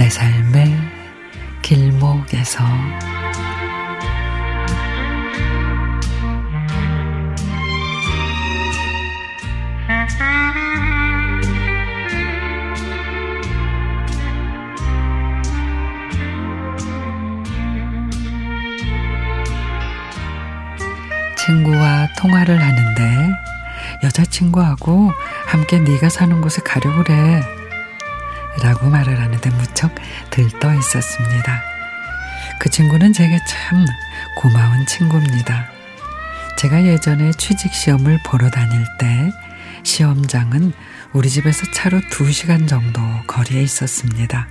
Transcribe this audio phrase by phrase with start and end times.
[0.00, 0.74] 내 삶의
[1.60, 2.64] 길목에서
[21.36, 23.36] 친구와 통화를 하는데
[24.02, 25.12] 여자친구하고
[25.44, 27.59] 함께 네가 사는 곳에 가려고 그래.
[28.62, 29.94] 라고 말을 하는데 무척
[30.30, 31.62] 들떠 있었습니다.
[32.58, 33.86] 그 친구는 제게 참
[34.36, 35.66] 고마운 친구입니다.
[36.58, 39.32] 제가 예전에 취직 시험을 보러 다닐 때
[39.82, 40.72] 시험장은
[41.12, 44.46] 우리 집에서 차로 2시간 정도 거리에 있었습니다.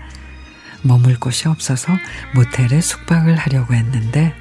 [0.82, 1.94] 머물 곳이 없어서
[2.34, 4.34] 모텔에 숙박을 하려고 했는데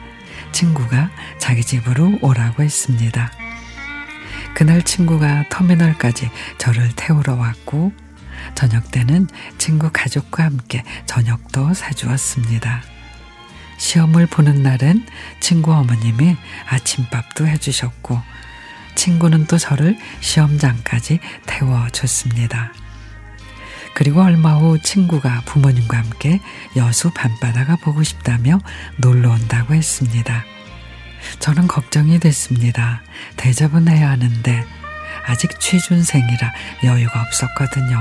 [0.52, 3.30] 친구가 자기 집으로 오라고 했습니다.
[4.54, 7.92] 그날 친구가 터미널까지 저를 태우러 왔고
[8.54, 12.82] 저녁 때는 친구 가족과 함께 저녁도 사주었습니다.
[13.78, 15.06] 시험을 보는 날은
[15.40, 16.36] 친구 어머님이
[16.68, 18.20] 아침밥도 해주셨고
[18.96, 22.72] 친구는 또 저를 시험장까지 태워줬습니다.
[23.94, 26.40] 그리고 얼마 후 친구가 부모님과 함께
[26.76, 28.60] 여수 밤바다가 보고 싶다며
[28.96, 30.44] 놀러 온다고 했습니다.
[31.40, 33.02] 저는 걱정이 됐습니다.
[33.36, 34.64] 대접은 해야 하는데
[35.28, 36.52] 아직 취준생이라
[36.84, 37.98] 여유가 없었거든요.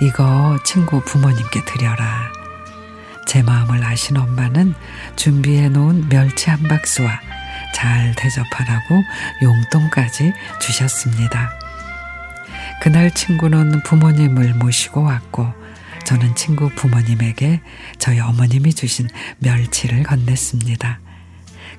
[0.00, 2.32] 이거 친구 부모님께 드려라.
[3.24, 4.74] 제 마음을 아신 엄마는
[5.14, 7.20] 준비해 놓은 멸치 한 박스와
[7.72, 9.02] 잘 대접하라고
[9.42, 11.52] 용돈까지 주셨습니다.
[12.80, 15.52] 그날 친구는 부모님을 모시고 왔고
[16.04, 17.60] 저는 친구 부모님에게
[17.98, 19.08] 저희 어머님이 주신
[19.38, 20.96] 멸치를 건넸습니다.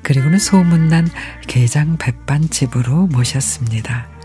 [0.02, 1.10] 그리고는 소문난
[1.48, 4.19] 게장 백반집으로 모셨습니다.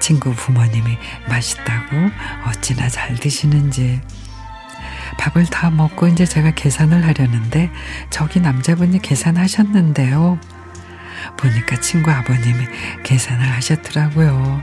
[0.00, 0.98] 친구 부모님이
[1.28, 1.96] 맛있다고
[2.46, 4.00] 어찌나 잘 드시는지
[5.18, 7.70] 밥을 다 먹고 이제 제가 계산을 하려는데
[8.10, 10.38] 저기 남자분이 계산하셨는데요.
[11.36, 12.66] 보니까 친구 아버님이
[13.02, 14.62] 계산을 하셨더라고요.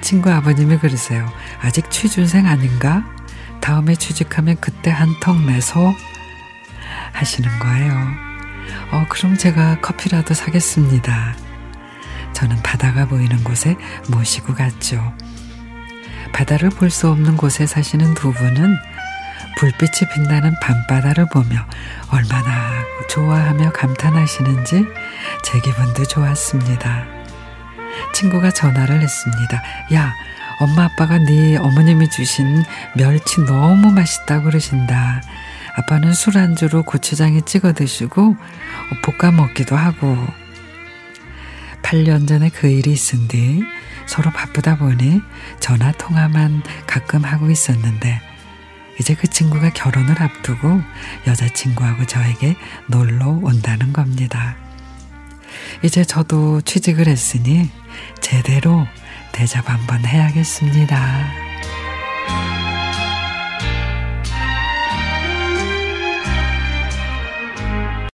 [0.00, 1.30] 친구 아버님이 그러세요.
[1.60, 3.04] 아직 취준생 아닌가?
[3.60, 5.94] 다음에 취직하면 그때 한턱 내서
[7.12, 7.94] 하시는 거예요.
[8.92, 11.43] 어, 그럼 제가 커피라도 사겠습니다.
[12.34, 13.76] 저는 바다가 보이는 곳에
[14.08, 15.14] 모시고 갔죠.
[16.32, 18.76] 바다를 볼 수 없는 곳에 사시는 두 분은
[19.56, 21.64] 불빛이 빛나는 밤바다를 보며
[22.10, 22.72] 얼마나
[23.08, 24.84] 좋아하며 감탄하시는지
[25.44, 27.04] 제 기분도 좋았습니다.
[28.14, 29.62] 친구가 전화를 했습니다.
[29.94, 30.12] 야,
[30.60, 32.64] 엄마 아빠가 네 어머님이 주신
[32.96, 35.22] 멸치 너무 맛있다고 그러신다.
[35.76, 38.36] 아빠는 술안주로 고추장에 찍어 드시고
[39.02, 40.16] 볶아 먹기도 하고
[41.94, 43.62] 8년 전에 그 일이 있은 뒤
[44.06, 45.20] 서로 바쁘다 보니
[45.60, 48.20] 전화 통화만 가끔 하고 있었는데
[48.98, 50.80] 이제 그 친구가 결혼을 앞두고
[51.26, 52.56] 여자친구하고 저에게
[52.88, 54.56] 놀러 온다는 겁니다.
[55.84, 57.70] 이제 저도 취직을 했으니
[58.20, 58.86] 제대로
[59.30, 61.43] 대접 한번 해야겠습니다.